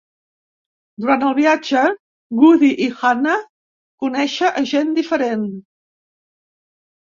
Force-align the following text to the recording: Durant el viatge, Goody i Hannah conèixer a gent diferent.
Durant 1.03 1.25
el 1.27 1.35
viatge, 1.39 1.83
Goody 2.39 2.69
i 2.85 2.87
Hannah 3.03 3.35
conèixer 4.05 4.51
a 4.63 4.65
gent 4.73 4.91
diferent. 4.97 5.45